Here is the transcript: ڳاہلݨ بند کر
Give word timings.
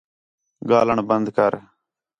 ڳاہلݨ 0.67 0.97
بند 1.07 1.27
کر 1.35 1.53